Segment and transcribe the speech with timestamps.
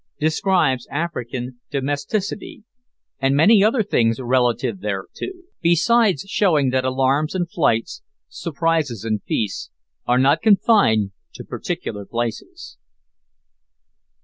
[0.19, 2.63] DESCRIBES AFRICAN DOMESTICITY,
[3.19, 5.27] AND MANY OTHER THINGS RELATIVE THERETO,
[5.61, 9.69] BESIDES SHOWING THAT ALARMS AND FLIGHTS, SURPRISES AND FEASTS,
[10.07, 12.77] ARE NOT CONFINED TO PARTICULAR PLACES.